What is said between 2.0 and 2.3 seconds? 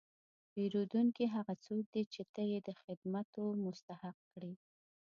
چې